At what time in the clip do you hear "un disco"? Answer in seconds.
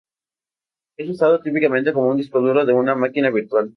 2.09-2.39